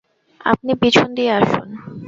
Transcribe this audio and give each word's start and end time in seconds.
আপনি 0.45 0.71
পিছন 0.75 1.07
দিয়ে 1.15 1.31
আসুন। 1.31 1.67